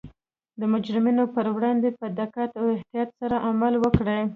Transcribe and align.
د 0.59 0.61
مجرمینو 0.73 1.23
پر 1.35 1.45
وړاندې 1.55 1.89
په 1.99 2.05
دقت 2.19 2.49
او 2.59 2.65
احتیاط 2.77 3.09
سره 3.19 3.35
عمل 3.47 3.73
وکړي 3.79 4.21